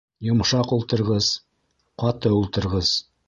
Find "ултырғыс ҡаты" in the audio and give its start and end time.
0.77-2.35